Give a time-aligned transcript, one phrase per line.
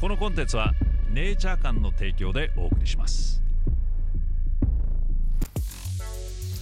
[0.00, 0.74] このコンテンツは
[1.12, 3.42] ネイチャー館の提供でお送りします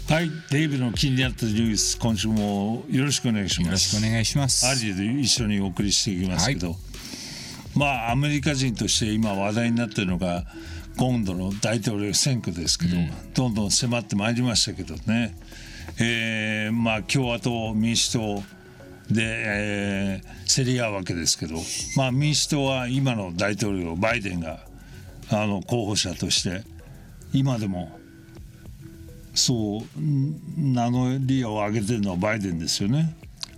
[0.09, 3.67] はい、デイブの気になったニュース、今週もよろしくお願いします。
[3.67, 4.65] よろしくお願いします。
[4.67, 6.77] アジで一緒にお送りしていきますけど、
[7.75, 10.45] まあアメリカ人として今話題になっているのが
[10.97, 12.97] 今度の大統領選挙ですけど、
[13.35, 15.37] どんどん迫ってまいりましたけどね、
[15.99, 18.56] えーまあ共和党民主党
[19.11, 21.57] で、えー競り合うわけですけど、
[21.97, 24.61] まあ民主党は今の大統領バイデンが
[25.31, 26.63] あの候補者として
[27.33, 27.99] 今でも
[29.35, 33.15] そうん名乗りを上げてるのはバイデンですよね。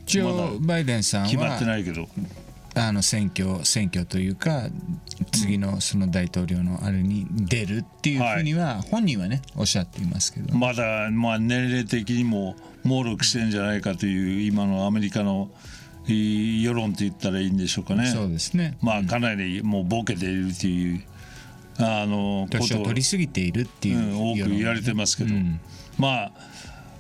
[0.07, 2.09] 一応バイデンさん決まってはないけど。
[2.75, 4.69] あの選挙選挙というか
[5.33, 15.51] 次のその大統領のあれに出るっていうふうには本人はねおっしゃっていますけど、まだ、まあ、年齢的にも猛録してんじゃないかという今のアメリカの
[16.07, 18.07] 世論と言ったらいいんでしょうかね。
[18.07, 18.79] そうですね。
[18.81, 21.03] まあかなりもうボケているという
[21.79, 25.61] あのことを年を取り過ぎているっていう、うん、多く言われてますけど、うん
[25.99, 26.33] まあ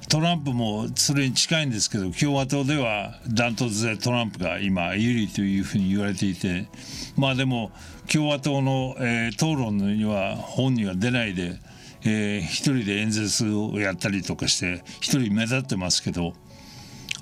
[0.09, 6.67] トランプもそれに近いんですけど共和党ではダントツでトランプが今有利というふうに言われていて
[7.15, 7.71] まあでも
[8.11, 11.61] 共和党の、えー討論には本人は出ないで、
[12.05, 16.33] えー一人で演説をやったりとかして一人目立ってますけど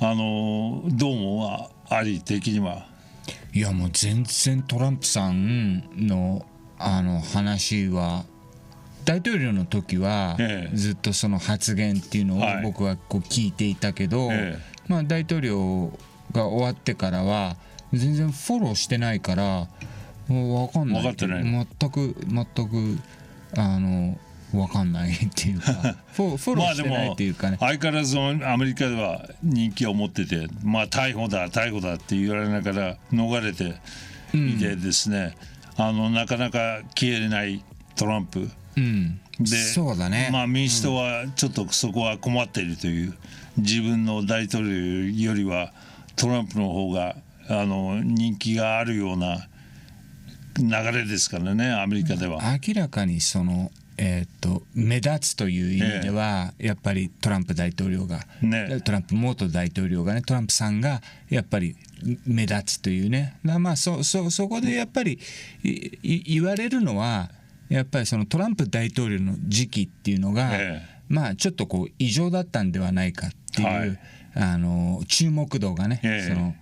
[0.01, 2.87] あのどうもあり的には？
[3.53, 6.45] いやもう全然トランプさんの
[6.79, 8.25] あの話は
[9.07, 10.77] 大統領の時はええ。
[10.77, 12.63] ずっとその発言っていうのをはい。
[12.63, 15.99] 僕はこう聞いていたけど、えまあ大統領
[16.33, 17.57] が終わってからは
[17.93, 19.69] 全然フォローしてないから
[20.29, 21.03] もう分かんない。
[21.03, 22.99] 分かってない全く全く
[23.57, 24.19] あの
[24.53, 25.73] 分かんないっていうか
[26.13, 33.75] フォフォローしてないっていうかね、相変わらずアメリカでは人気を持ってて、まあ、逮捕だ、逮捕だって言われながら逃れて
[34.35, 35.37] いてですね、
[35.77, 37.65] あのなかなか消えれない
[37.97, 38.49] トランプ。
[38.77, 43.15] うん、で、そうだね、まあ、民主党はちょっとそこは困っているという、
[43.57, 45.73] 自分の大統領よりは
[46.15, 47.17] トランプの方が
[47.49, 49.49] あの人気があるような
[50.59, 52.41] 流れですからね、アメリカでは。
[52.67, 61.77] 明らかにその、えー、と目立つという意味では、やっぱりトランプ大統領が、ねトランプ元大統領がねトランプさんがやっぱり
[62.27, 63.39] 目立つというね。
[63.43, 65.19] まあそそそこでやっぱり
[65.63, 65.69] い
[66.03, 67.31] い言われるのは
[67.69, 70.97] やっぱりそのトランプ大統領の時期っていうのが、え。
[71.09, 73.99] まあちょっとこう異常だったんではないかっていう、はい。
[74.35, 76.29] あの注目度がね、ええ。
[76.29, 76.55] その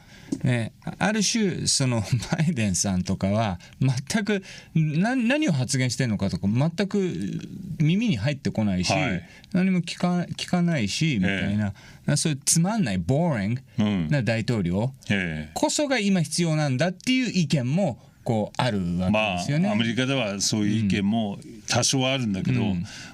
[0.42, 2.00] ね、ある種その
[2.32, 4.42] バイデンさんとかは全く
[4.74, 7.40] な何を発言してるのかとか全く
[7.78, 9.22] 耳に入ってこないし、はい。
[9.52, 11.72] 何も聞か聞かないしみたいな、
[12.16, 14.08] そういうつまんないボーリンうん。
[14.08, 14.92] グな大統領。
[15.10, 15.50] ええ。
[15.54, 19.68] こそが今必要なんだっていう意見もこうあるわけまですよね。
[19.68, 22.62] あ、アメリカではそういう意見も多少はあるんだけど、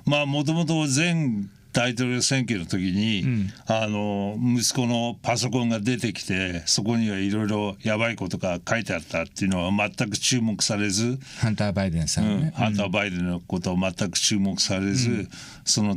[0.07, 3.25] まあもともと前大統領選挙の時に、
[3.67, 12.41] あの息子のパソコンが出てきてそこにはいろいろやばいことが書いてあったっていうのは全く注目されず、ハンター・バイデンさんうん。
[12.43, 12.53] ね。
[12.57, 15.29] ハンター・バイデンのことを全く注目されず、
[15.65, 15.97] その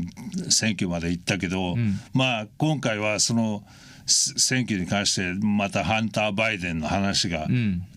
[0.50, 1.76] 選挙まで行ったけど、
[2.14, 3.64] まあ今回はその
[4.06, 7.48] す選挙に関してまたハンター・バイデンの話が、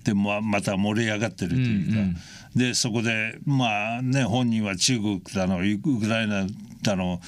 [0.04, 2.20] でままた盛り上がってるというか、
[2.54, 6.46] でそこでまあね本人は中国だのウクライナ
[6.82, 7.20] だの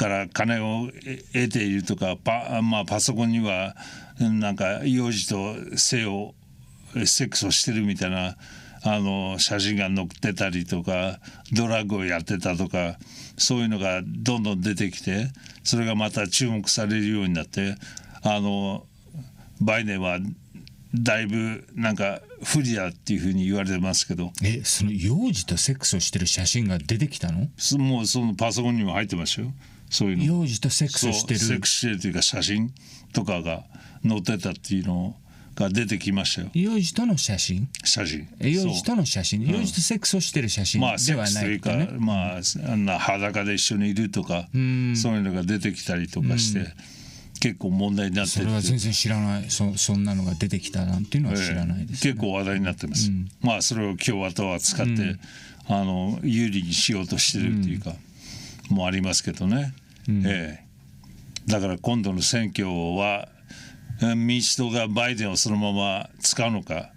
[0.00, 0.86] から金を
[1.34, 3.76] 得ているとかパ,、まあ、パソコンには
[4.18, 6.34] なんか幼児と性を
[7.04, 8.38] セックスをしてるみたいな
[8.82, 11.20] あの写真が載ってたりとか
[11.52, 12.96] ドラッグをやってたとか
[13.36, 15.28] そういうのがどんどん出てきて
[15.64, 17.74] それがまた注目されるようになって
[18.22, 18.86] あの
[19.60, 20.18] バイデンは
[20.94, 24.32] だいぶなんか不利だっていうふうに言われてますけど。
[24.42, 27.48] えその幼児とセックスをしてる写真が出てきたの？
[27.58, 29.52] すもうそのパソコンにも入ってますよ
[29.90, 30.24] そういうの。
[30.24, 31.40] 幼児とセックスしてる。
[31.40, 32.72] セックスしてるというか写真
[33.12, 33.64] とかが
[34.06, 35.16] 載ってたっていうの
[35.56, 36.48] が出てきましたよ。
[36.54, 37.68] 幼児との写真？
[37.84, 38.28] 写真。
[38.40, 42.40] え幼児との写真、幼児とセックスをしてる写真まあセックではスというか、まあ
[42.70, 46.72] あんな裸で一緒にいるとかそういうのが出てきたりとかして、
[47.40, 49.50] 結構問題になってそれは全然知らない。
[49.50, 53.10] そそんなのが出てきたなんていうのは知らないです、ええ結構話題になってます、
[53.40, 55.16] まあそれを共和党は使って、
[55.66, 57.94] あの有利にしようとしてるっていうか、
[58.70, 59.74] もありますけどね、
[60.08, 60.66] ええ。
[61.46, 63.28] だから今度の選挙は
[64.02, 66.90] え民主党がバイデンをそのまま使うのか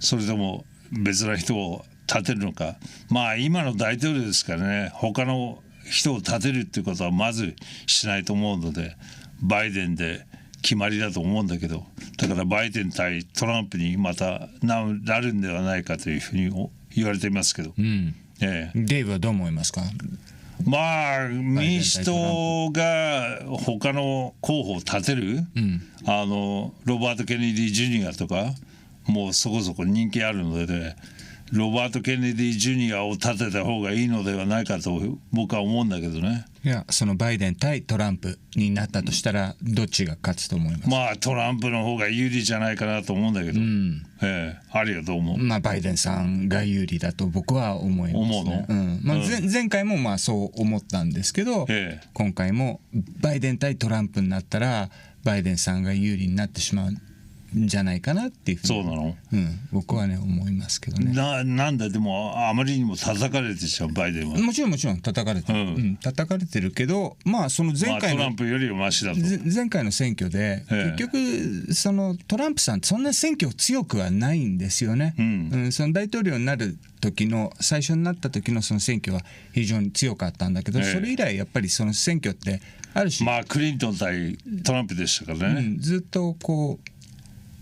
[0.00, 2.76] それとも別な人を立てるのか。
[3.08, 7.56] まあ今の大統領ですからね他の人を立てるっていうことはまず
[7.86, 8.96] しないと思うので
[9.42, 10.26] バイデンで
[10.62, 11.84] 決まりだと思うんだけど
[12.16, 19.82] だからバイデン対トランプにまたななるんではないかというふうに言われていますけど、うん、ええ、デイブはどう思いますか？
[20.64, 25.40] まあ民主党が他の候補を立てる、
[26.06, 28.54] あのロバート・ケネディ・ジュニアとか
[29.06, 30.96] もうそこそこ人気あるので、
[31.54, 35.00] ロバート・ケネディ・ジュニアを立てた方がいいのではないかと
[35.32, 36.44] 僕は思うんだけどね。
[36.64, 40.88] いやそのバイデン対トランプになったとしたらどっちが勝つと思います？
[40.88, 43.60] まあトランプの方が有利じゃないかなと思うんだけど、
[44.22, 45.38] ええ、ありがとう思う。
[45.38, 48.66] まあ、バイデンさんが有利だと僕は思います、ね、思うの？
[48.68, 49.00] うん。
[49.04, 49.22] まあ、うん。
[49.22, 52.08] 前前回もまあそう思ったんですけど、ええ。
[52.14, 52.80] 今回も
[53.20, 54.90] バイデン対トランプになったら
[55.22, 57.00] バイデンさんが有利になってしまうん
[57.54, 59.16] じゃないかなっていうふうにそうなの？
[59.32, 61.12] うん、僕はね思いますけどね。
[61.12, 61.88] ななんだ？
[61.88, 64.38] でもあまりにも叩かれてしまうバイデンは。
[64.38, 69.20] もちろんもちろん叩かれてる、ううんん叩かれてるけどまあそのまあ、前回の、トランプよりはマシだと。
[69.20, 79.20] ぜ前回の選挙で、ええ結局そのトランプさんそんな選挙強くはないんですよね、うんその大統領になる時の最初になった時のその選挙は
[79.52, 82.60] 非常に強かったんだけど、ええそれ以来やっぱりその選挙って
[82.94, 85.60] ある種、まあクリントン対トランプでしたからね。
[85.60, 86.90] うんずっとこう、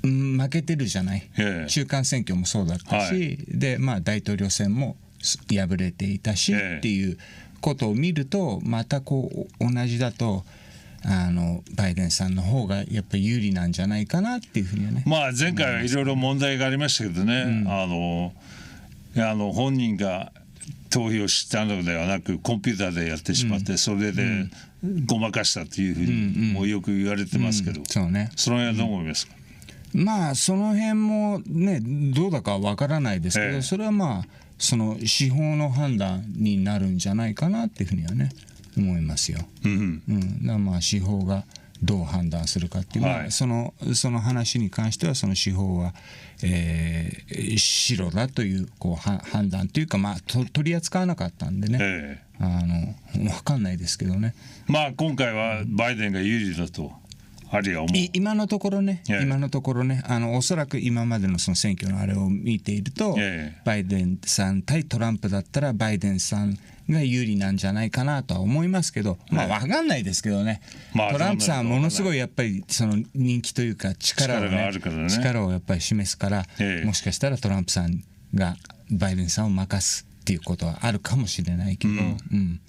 [0.02, 1.70] うん負けてるじゃない、ええ。
[1.70, 3.38] 中間選挙もそうだったし、はい。
[3.48, 6.78] でまあ、大統領選もす敗れていたし、ええ。
[6.78, 7.18] っていう
[7.60, 10.44] ことを見るとまたこう同じだと
[11.04, 15.04] あのバイデンさんの方がやっぱり有利なんじゃないかなっていうふうにはね。
[15.06, 18.32] まあ前回はいろいろ問題がありましたけどね、あの
[19.14, 20.32] いやあの本人が
[20.90, 24.48] 投票したのではなくコンピューターでやってしまって、それで
[25.06, 28.30] ごまかしたっていうふうにもうよく言われてますけど、そうね。
[28.36, 29.34] その辺はどう思いますか、
[29.94, 31.80] まあその辺もね
[32.14, 33.62] どうだかわからないですけど、ええ。
[33.62, 34.24] それはまあ
[34.58, 38.30] その司法の判断になるんじゃないかなっていうふうにはね
[38.76, 39.40] 思いますよ。
[39.64, 41.44] うんうん、だまあ司法が
[41.82, 43.32] どう判断するかっていう、まあ、はい。
[43.32, 45.94] そのその話に関してはその司法は、
[46.42, 52.94] えー白だというこうは判断というか、まあ、と取り扱わなかったんでね、えあの
[53.30, 54.34] 分かんないですけどね。
[54.68, 56.92] えまあ今回はバイデンが有利だと
[58.12, 59.22] 今のところね、ええ。
[59.22, 63.62] 今のところねあのおそらく今までのその選挙のあれを見ていると、ええ。
[63.64, 66.56] バイデンさん対トランプだったらバイデンさん
[66.88, 69.60] が有利なんじゃないかなとは思いますけど、まあ。
[69.60, 70.62] 分かんないですけどね、
[70.94, 75.10] まあトランプさんはものすごいやっぱりその人気というか力を、ね、力があるからね。
[75.10, 76.86] 力をやっぱり示すから、ええ。
[76.86, 78.02] もしかしたらトランプさん
[78.34, 78.56] が
[78.90, 81.96] バイデンさんを任すっていうことはあるかもしれないけど、う
[82.36, 82.60] ん。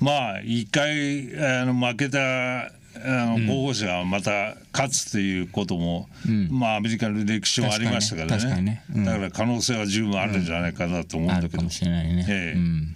[0.00, 2.72] まあ一回あの負けた
[3.04, 6.08] あの候補者がまた勝つということも、
[6.50, 8.84] まあアメリカの歴史もありましたからね。
[8.94, 12.26] だから可能性は十分あるんじゃないかなと思うんだけど、あるかもしれないね。
[12.28, 12.58] ええ。
[12.58, 12.94] うん。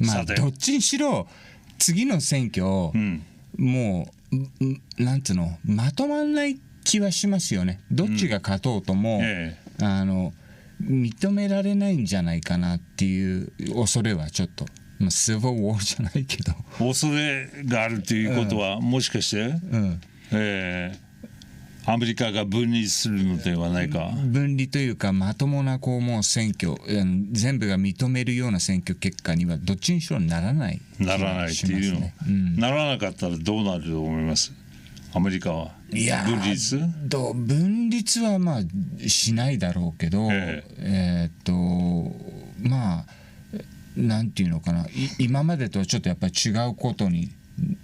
[0.00, 1.28] まあどっちにしろ
[1.78, 2.64] 次の選挙、
[2.98, 3.22] ん。
[3.56, 7.80] もううんなんつうのまとまんない気はしますよね。
[7.90, 9.56] どっちが勝とうとも、え。
[9.80, 10.32] あの
[10.82, 14.66] 認められないんじゃないかなっていう恐れはちょっと。
[15.04, 20.00] まあ、スーパーウォーじゃないけど、恐れがあるということは、もしかして、うん、
[20.32, 21.04] えー
[21.86, 32.56] アメリカが分離するのではないか、分離というかまともなこうもう選挙、うん全部が認めるような選挙結果にはどっちにしろならない気ならはないっていうの、うん。
[32.56, 34.54] ならなかったらどうなると思います？
[35.12, 35.72] アメリカは。
[35.92, 38.60] いやー分立どう分立はまあ
[39.06, 40.64] しないだろうけど、え。
[40.78, 41.52] えーっと
[42.66, 43.06] まあ
[43.96, 44.86] なんていうのかな。
[44.86, 47.30] い今までとはちょっとやっぱり違うことに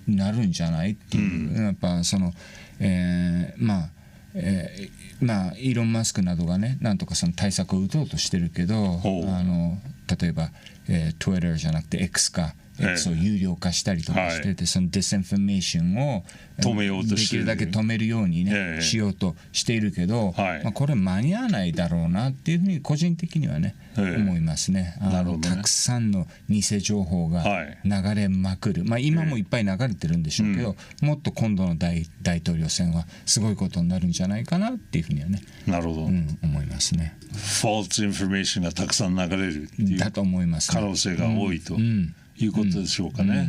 [0.06, 2.32] なるんじゃないっていう、やっぱその、
[2.80, 3.90] えーまあ
[4.34, 9.78] えーまあイーロン・マスクなどがねなんとかその対策を打とうとしてるけどあの
[10.20, 10.50] 例えば、
[10.88, 12.90] えー、Twitter じゃなくて X かええ。
[12.92, 16.24] X を有料化したりとかしてて、その disinformation を
[16.60, 20.64] 止めようとできるだけ止めるようにね、ええしようとしているけど、はい。
[20.64, 24.16] まあ、これ間に合わないだろうなっていうふうに個人的にはね、ええ。
[24.16, 24.96] 思いますね。
[25.00, 27.78] あのたくさんの偽情報がはい。
[27.84, 37.16] 流れまくる、まあ、今もいっぱい流れてるんでしょうけど、もっと今度の大大統領選はすごいことになるんじゃないかなっていうふうにはね、なるほど、うん、思いますね。
[37.32, 39.68] false information がたくさん流れる
[39.98, 41.76] だと思います、可能性が多いと。
[41.78, 43.48] んいうことでしょうかね。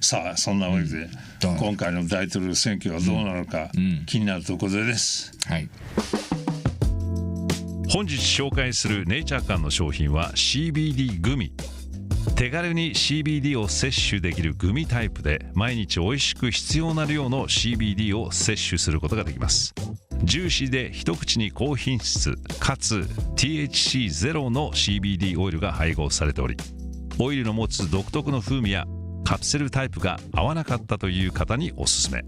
[0.00, 1.08] さあそんなわけで、
[1.40, 3.70] 今回の大統領選挙はどうなのか、
[4.06, 5.32] 気になるところです。
[5.46, 5.68] はい。
[7.88, 11.52] 本日紹介するネイチャー館の商品は CBD グミ。
[12.36, 19.72] 手軽に CBD を摂取できるグミタイプで毎日美味しく必要な量の CBD を摂取することができます。
[20.24, 26.56] ジューシーで一口に高品質かつ THC ゼロの CBD オイルが配合されており
[27.18, 28.86] オイルの持つ独特の風味や
[29.24, 32.24] カプセルタイプが合わなかったという方におすすめ。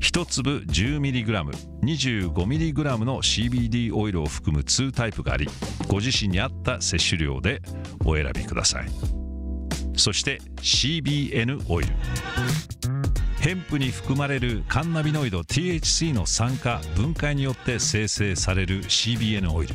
[0.00, 5.46] 1粒 10mg25mg の CBD オイルを含む2タイプがあり
[5.88, 7.62] ご自身に合った摂取量で
[8.04, 8.86] お選びください。
[9.96, 11.92] そして CBN オイル。
[13.40, 19.74] ヘンプに含まれるカンナビノイド THC の酸化分解によって生成される CBN オイル。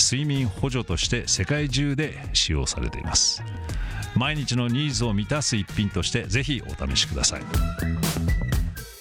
[0.00, 3.42] 睡眠補助として世界中で使用されています。
[4.16, 7.42] 毎日のニーズを満たす一品としてぜひお試しください。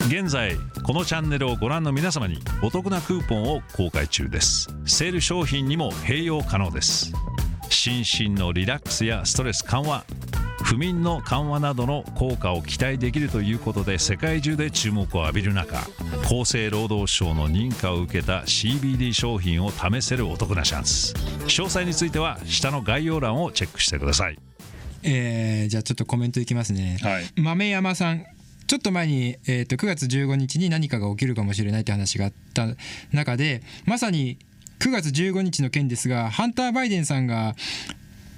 [0.07, 4.67] 現在このチャンネルをご覧の皆様にお得なクーポンを公開中です。
[4.85, 7.13] セール商品にも併用可能です。
[7.69, 10.03] 心身のリラックスやストレス緩和
[10.63, 15.79] 不眠の緩和などの効果を期待できるということで世界中で注目を浴びる中
[16.23, 21.13] 厚生労働省の認可を受けた CBD 商品を試せるお得なチャンス。
[21.45, 24.37] 詳細については下の概要欄をチェックしてください。
[25.03, 27.23] えーじゃあちょっとコメントいきますね、はい。
[27.35, 28.25] 豆山さん
[28.67, 32.67] ちょっと前に、えー、と9月15日に何かが起きるかもしれないって話があった
[33.11, 34.37] 中でまさに
[34.79, 37.55] 9月15日の件ですがハンター・バイデンさんが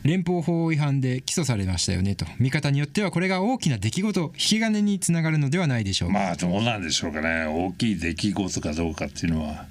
[0.03, 2.25] 連邦法違反で起訴されましたよねと。
[2.39, 7.45] 見方によってはこれが大きな出来事引き金につながるのではないでしょうか、まあどうなんでしょうかね。
[7.45, 9.65] 大きい出来事かどうかっていうのは。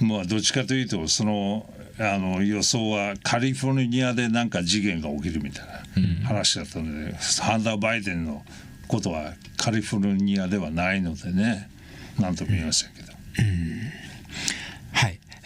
[0.00, 8.42] まあどっちかというとそのあの予想はカリフォルニアでなんか事件が起きるみたいな話だったので、ハンター・バイデンの
[8.88, 11.68] ことはカリフォルニアではないのでね。
[12.18, 13.16] なんとも言いませんけど、はい。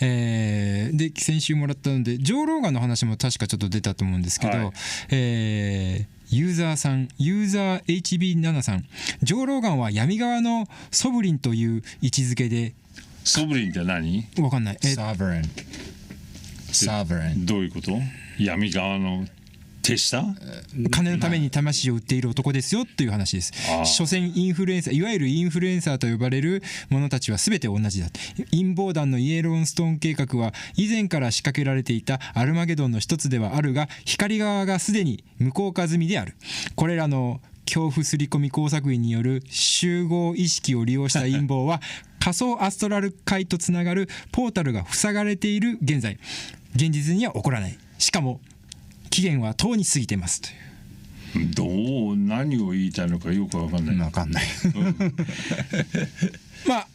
[0.00, 4.72] えーで先週もらったのでジョー・ローガンの話も確かちょっと出たと思うんですけど、はい。
[5.10, 8.84] えーユーザーさんユーザー HB7 さん
[9.22, 12.74] ジョー・ローガンは闇側のソブリンという位置づけで
[13.24, 14.26] ソブリンって何？
[14.38, 14.78] わかんない。
[14.82, 15.44] え sovereign
[16.72, 17.92] sovereign どういうこと？
[18.38, 19.24] 闇側の
[19.84, 20.24] 手下
[20.90, 23.52] 金のために魂を売っている男ですよという話です。
[23.84, 28.08] 所詮インフルエンサーいわゆるインフルエンサーと呼ばれる者たちは全て同じだ。
[28.50, 36.34] 陰謀団のイエロンストーン計画は以前から仕掛けられていたアルマゲドンの一つではあるが光側がすでに無効化済みである。
[36.76, 41.82] これらの恐怖刷り込み工作員による集合意識を利用した陰謀は
[42.20, 46.18] 仮想アストラル界とつながるポータルが塞がれている現在。
[46.74, 47.78] 現実には起こらない。
[47.98, 48.40] しかも
[49.14, 50.48] 期限はとうに過ぎてますと
[51.38, 51.54] いう。
[51.54, 51.64] ど
[52.10, 54.44] う何を言いたいのかよくわかんない、わかんない。
[56.66, 56.88] まあ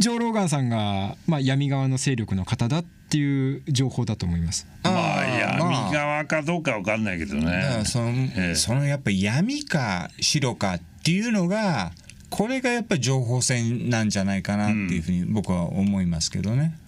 [0.00, 4.66] ジョー・ローガンさんが、まあ、闇側の勢力の方だっていう情報だと思います。
[4.82, 8.54] まあ闇側かどうかわかんないけどだからねその,、ええ。
[8.56, 11.92] そのやっぱ闇か白かっていうのが
[12.30, 16.87] これがやっぱり情報戦なんじゃないかなっていうふうに僕は思いますけどね、う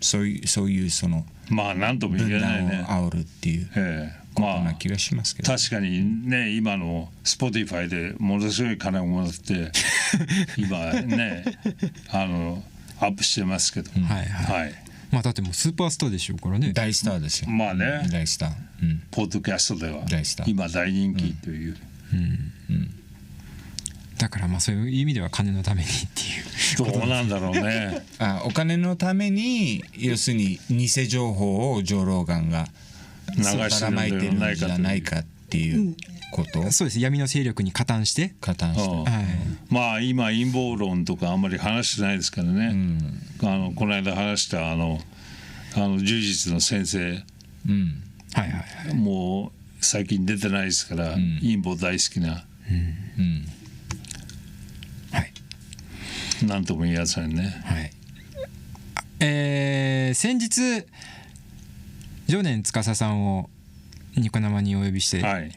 [0.00, 2.84] そういうそういうそのまあ何とも言分えないね。
[2.88, 4.26] 煽るっていうええ。
[4.34, 9.72] こまあとな気がしますけど、確かにね今の Spotify でものすごい金をもらって
[10.58, 11.44] 今ね
[12.10, 12.62] あの
[13.00, 14.60] アップしてますけど、はいはい。
[14.62, 14.74] はい。
[15.10, 16.72] まあだってもうスーパースターでしょうからね。
[16.72, 18.08] 大スターですよ、まあね。
[18.10, 18.50] 大スター、
[18.82, 20.04] うん、ポッドキャストでは。
[20.06, 20.50] 大スター。
[20.50, 21.76] 今大人気という、
[24.26, 26.92] だからまあそういう意味では金のためにっていう。
[26.92, 28.02] どうなんだろうね。
[28.18, 32.66] あお金のために要するに偽情報をジョー・ローガンが
[33.36, 35.94] 流しまいてるんじゃないかっていう
[36.32, 36.58] こと？
[36.58, 36.98] をそうです。
[36.98, 38.34] 闇の勢力に加担して。
[38.40, 38.90] 加担して。
[38.90, 39.04] うん。
[39.04, 39.24] はい。
[39.70, 42.74] まあ今陰謀論とかあんまり話してないですからね、
[43.42, 45.00] あのこの間話したあの
[45.76, 47.22] あの柔術の先生。
[47.68, 48.02] うん。
[48.32, 48.94] はいはいはい。
[48.96, 52.44] もう最近出てないですから、陰謀大好きな。
[52.68, 52.74] う
[53.22, 53.46] ん。
[53.46, 53.55] はい。
[56.46, 57.92] なんとも言いませんねはい。
[59.20, 60.84] えー先日
[62.28, 63.50] 常年司さんを
[64.16, 65.50] ニコ生にお呼びして、はい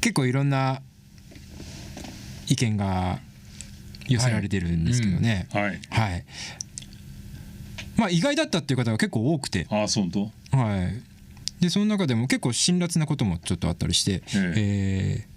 [0.00, 0.80] 結構いろんな
[2.48, 3.20] 意見が
[4.08, 5.46] 寄せられてるんですけどね。
[5.52, 6.24] はいはい。
[7.96, 11.62] まあ意外だったっていう方が結構多くて、ああそうとはい。
[11.62, 15.30] でその中でも結構辛辣なこともちょっとあったりして、えー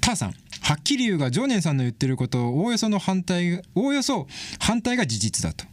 [0.00, 0.34] ターさん、
[0.68, 4.26] はっきり言うが常念さんの言ってることおおよその反対おおよそ
[4.60, 5.64] 反対が事実だと。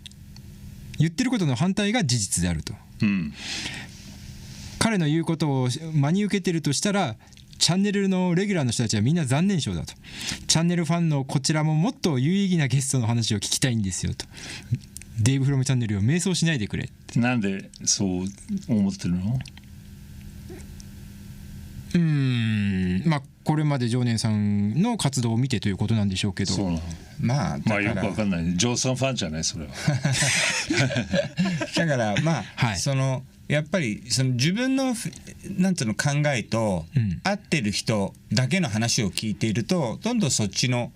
[0.98, 2.74] 言ってることの反対が事実であると。
[3.02, 3.34] うん。
[4.80, 7.18] 彼の言うことを真に受けてるとしたら
[7.60, 9.94] チャンネルのレギュラーの人たちはみんな残念賞だと。
[10.48, 14.26] チャンネルファンのこちらももっと有意義なゲストの話を聞きたいんですよと。
[15.20, 16.90] デイブ・フロムチャンネルを迷走しないでくれ。
[17.18, 18.28] なんでそう
[18.70, 19.40] 思ってるの？
[21.96, 26.54] うーんまあこれまで常念さんの活動を見てということなんでしょうけど。
[27.22, 27.82] まあまあだから。
[27.84, 28.58] よくわかんない。
[28.58, 29.72] ジョーさんファンじゃないそれは。
[31.78, 32.78] だからまあ、はい。
[32.80, 35.12] そのやっぱりその自分のふ
[35.58, 37.22] なんていうの考えとうん。
[37.24, 40.92] 合ってる人だけの話を聞いているとどんどんそっちの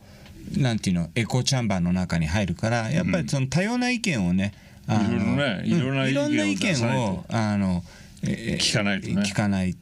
[0.57, 4.53] なんていうのエコーチャンバーの中に入るからやっぱりその多様な意見をね、
[4.87, 7.83] いろいろねいろんな意見をあの、
[8.23, 9.21] えー聞かないとね。
[9.21, 9.79] 聞かないと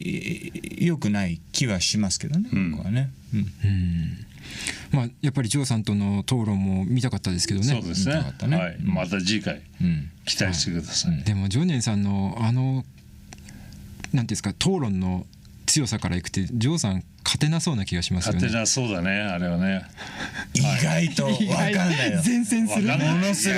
[0.00, 2.70] い良くない気はしますけどね、うん。
[2.72, 3.10] 僕はね。
[3.34, 4.26] うん。
[4.92, 7.66] まあやっぱりジョーさんとの討論も見たかったですけどね。
[7.66, 8.22] そうですね。
[8.26, 8.56] 見たね。
[8.56, 10.10] はい、また次回うん。
[10.24, 15.26] 期待してください、でも常念さんのあのなんていうんですか討論の
[15.70, 18.40] 強さからいくとジョーさん勝てなそうな気がしますよね。
[18.40, 19.84] 勝手なそうだねあれはね。
[20.54, 22.22] 意外と分かんないよ。
[22.24, 23.14] 前線するわかんない。
[23.14, 23.48] ものす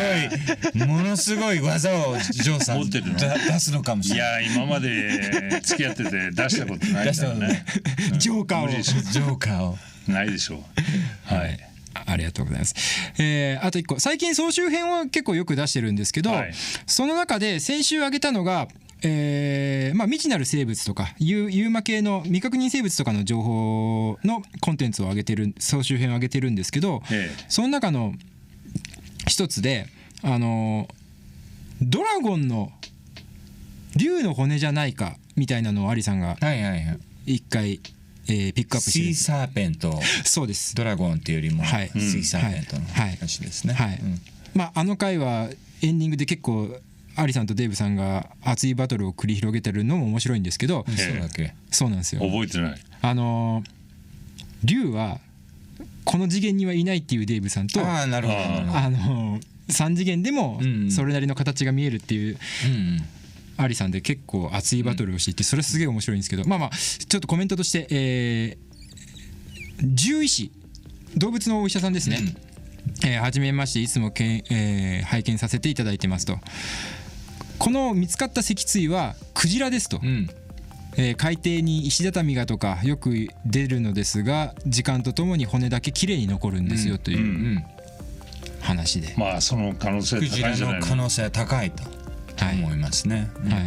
[0.76, 3.18] ごいものすごい技をジョーさん持ってるの。
[3.18, 4.44] だ出すのかもしいれない。
[4.44, 7.64] や今まで付き合ってて出したことないからね。
[8.18, 8.66] ジョーカーを。
[8.66, 9.00] 無理でしょ。
[9.00, 9.78] ジョーカーを。
[10.08, 11.34] ないでしょう。
[11.34, 11.58] はい。
[11.94, 12.74] あありがとうございます。
[13.18, 14.00] えーあと一個。
[14.00, 16.54] 最近総集編は結構よく出してるんですけど、はい。
[16.86, 18.68] その中で先週挙げたのが、
[19.04, 27.44] えーまあ、未知なる生物とかユーマ系の未確認生物とかの情報のコンテンツを上げてる総集編を上げてるんですけど、ええ。
[27.48, 28.14] その中の
[29.28, 29.86] 一つで
[30.22, 30.88] あの
[31.80, 32.70] ドラゴンの
[33.96, 36.98] 竜の骨じゃないかみたいなのをアリさんがはいはいはい。
[37.26, 37.80] 一回、
[38.28, 39.04] えーピックアップしてる。
[39.06, 40.74] シーサーペント、そうです。
[40.74, 41.88] ドラゴンっていうよりも、はい。
[41.90, 43.16] シーサーペントのはい。
[43.16, 43.74] 話ですね。
[43.74, 43.98] はい。
[44.00, 44.20] うん。
[44.54, 45.48] まあ、あの回は
[45.82, 46.78] エンディングで結構
[47.16, 51.54] アリさんとデーブさんが熱いバトルを繰り広げてるのも面白いんですけど、そうだっけ？
[51.70, 52.20] そうなんですよ。
[52.22, 52.80] 覚えてない。
[53.02, 53.70] あのー
[54.64, 55.18] 竜は
[56.04, 58.38] この次元にはいないっていうデーブさんとあああなるほど。
[58.38, 59.14] なるほど。
[59.14, 60.90] のー3次元でもうんうん。
[60.90, 63.00] それなりの形が見えるっていううんうん。
[63.58, 68.72] アリさんで結構熱いバトルをしていてそれすげえ面白いんですけどまあまあちょっとコメントとして、えー
[69.96, 70.52] 獣医師
[71.16, 72.18] 動物のお医者さんですね、
[73.04, 76.38] えーはじめましていつもけん、えー拝見させていただいてますと
[77.62, 80.28] この見つかった脊椎はクジラですと、うん。
[80.96, 87.64] えー海底に石畳がとかよく出るのですが時間とともに骨だけきれいに残るんですよといううん
[88.60, 90.80] 話で、まあその可能性クジラ高いんじゃない。
[90.80, 91.82] の可能性は高いと
[92.44, 92.56] はい。
[92.56, 93.30] 思いますね。
[93.44, 93.52] うん。
[93.52, 93.62] はい。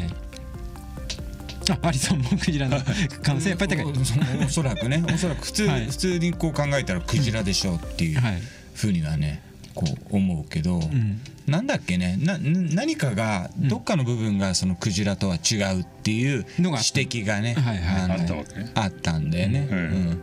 [1.72, 2.78] あアリさんもクジラの
[3.24, 5.04] 可能性やっぱり高い、おおそらくね。
[5.12, 5.86] おそらく普通、はい。
[5.88, 8.42] 普通にこう考えたらクジラでしょうっていうはい。
[8.76, 9.42] ふうにはね
[9.76, 11.20] こう思うけど、うん。
[11.46, 19.82] なんだっけねな何かがどっかの部分がそのクジラとは違うっていうのが指摘がねはいはいのあったわけあったんでね、ううん。
[19.82, 20.22] ん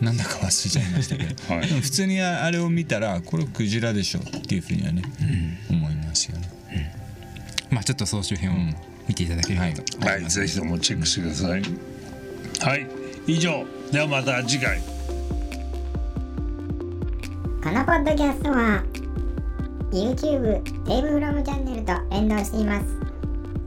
[0.00, 1.68] なんだか忘れちゃいましたけど、 はい。
[1.68, 5.02] でも普通にあれを見たらこれクジラでしょっていうふうにはね、
[5.70, 6.48] 思いますよね。
[7.70, 8.54] まあちょっと総集編を
[9.08, 10.20] 見ていただければと思はい。
[10.20, 11.62] います、ぜひともチェックしてください。
[12.60, 12.86] はい
[13.26, 13.66] 以上。
[13.92, 14.80] ではまた次回
[17.64, 18.84] このポッドキャストは
[19.90, 22.86] YouTube デイブフロムチャンネルと連動しています。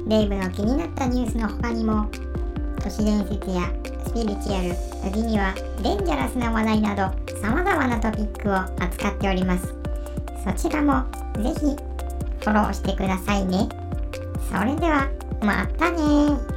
[0.06, 2.08] デイブの気になったニュースの他にも
[2.80, 3.74] 都市伝説や
[4.06, 9.74] スピリチュアル時にはデンジャラスな話題など様々なトピックを扱っております。
[10.46, 11.04] そちらも
[11.42, 13.68] ぜひフォローしてくださいね。
[14.52, 15.10] それでは
[15.42, 16.57] またね